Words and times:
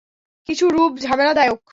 কিছু 0.49 0.65
রূপ 0.69 0.91
ঝামেলাদায়ক। 0.99 1.61